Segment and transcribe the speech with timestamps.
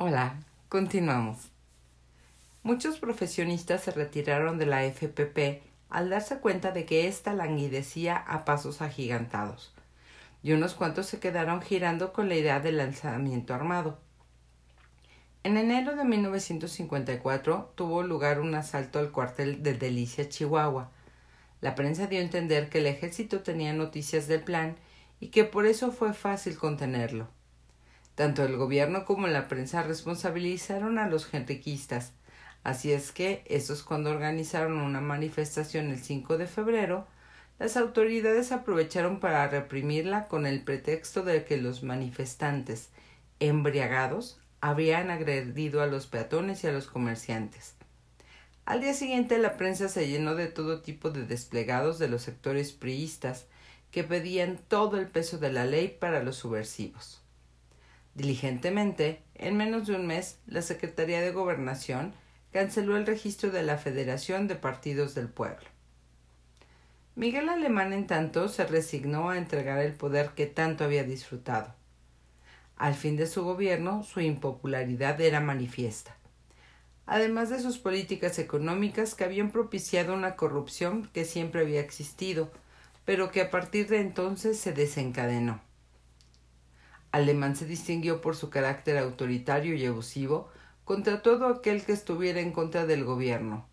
[0.00, 0.36] Hola,
[0.68, 1.50] continuamos.
[2.62, 5.60] Muchos profesionistas se retiraron de la FPP
[5.90, 9.74] al darse cuenta de que ésta languidecía a pasos agigantados,
[10.40, 13.98] y unos cuantos se quedaron girando con la idea del lanzamiento armado.
[15.42, 20.92] En enero de 1954 tuvo lugar un asalto al cuartel de Delicia, Chihuahua.
[21.60, 24.76] La prensa dio a entender que el ejército tenía noticias del plan
[25.18, 27.26] y que por eso fue fácil contenerlo.
[28.18, 32.14] Tanto el gobierno como la prensa responsabilizaron a los genriquistas,
[32.64, 37.06] así es que esos cuando organizaron una manifestación el 5 de febrero,
[37.60, 42.88] las autoridades aprovecharon para reprimirla con el pretexto de que los manifestantes,
[43.38, 47.76] embriagados, habían agredido a los peatones y a los comerciantes.
[48.64, 52.72] Al día siguiente la prensa se llenó de todo tipo de desplegados de los sectores
[52.72, 53.46] priistas
[53.92, 57.22] que pedían todo el peso de la ley para los subversivos.
[58.18, 62.14] Diligentemente, en menos de un mes, la Secretaría de Gobernación
[62.50, 65.68] canceló el registro de la Federación de Partidos del Pueblo.
[67.14, 71.76] Miguel Alemán, en tanto, se resignó a entregar el poder que tanto había disfrutado.
[72.76, 76.16] Al fin de su gobierno, su impopularidad era manifiesta.
[77.06, 82.50] Además de sus políticas económicas que habían propiciado una corrupción que siempre había existido,
[83.04, 85.67] pero que a partir de entonces se desencadenó.
[87.12, 90.48] Alemán se distinguió por su carácter autoritario y abusivo
[90.84, 93.66] contra todo aquel que estuviera en contra del gobierno.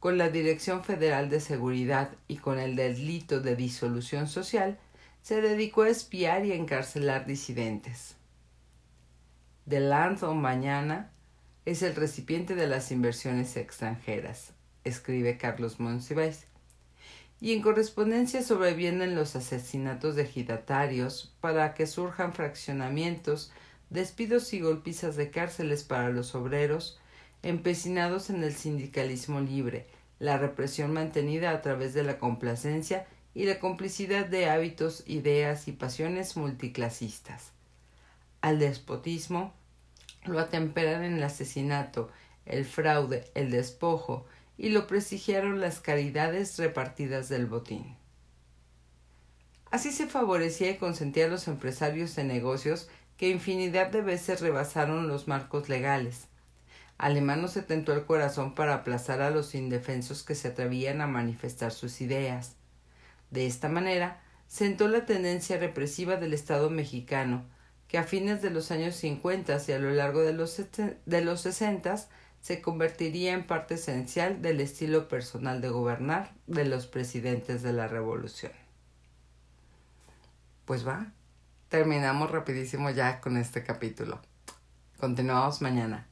[0.00, 4.78] Con la Dirección Federal de Seguridad y con el delito de disolución social,
[5.22, 8.16] se dedicó a espiar y encarcelar disidentes.
[9.68, 11.10] The Land Mañana
[11.66, 16.47] es el recipiente de las inversiones extranjeras, escribe Carlos Monsiváis.
[17.40, 23.52] Y en correspondencia sobrevienen los asesinatos de ejidatarios para que surjan fraccionamientos,
[23.90, 26.98] despidos y golpizas de cárceles para los obreros,
[27.42, 29.86] empecinados en el sindicalismo libre,
[30.18, 35.72] la represión mantenida a través de la complacencia y la complicidad de hábitos, ideas y
[35.72, 37.52] pasiones multiclasistas.
[38.40, 39.52] Al despotismo
[40.24, 42.10] lo atemperan el asesinato,
[42.46, 44.26] el fraude, el despojo,
[44.58, 47.96] y lo prestigiaron las caridades repartidas del botín.
[49.70, 55.08] Así se favorecía y consentía a los empresarios de negocios que infinidad de veces rebasaron
[55.08, 56.26] los marcos legales.
[56.98, 61.70] Alemán se tentó el corazón para aplazar a los indefensos que se atrevían a manifestar
[61.70, 62.56] sus ideas.
[63.30, 67.44] De esta manera, sentó la tendencia represiva del Estado mexicano,
[67.86, 70.60] que a fines de los años 50 y a lo largo de los,
[71.06, 72.08] de los 60
[72.40, 77.88] se convertiría en parte esencial del estilo personal de gobernar de los presidentes de la
[77.88, 78.52] revolución.
[80.64, 81.12] Pues va,
[81.68, 84.20] terminamos rapidísimo ya con este capítulo.
[84.98, 86.07] Continuamos mañana.